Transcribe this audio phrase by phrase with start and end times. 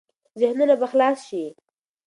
[0.39, 1.45] ذهنونه به خلاص شي.